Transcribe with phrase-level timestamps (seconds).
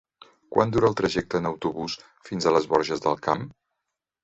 [0.53, 1.99] Quant dura el trajecte en autobús
[2.31, 3.47] fins a les Borges del Camp?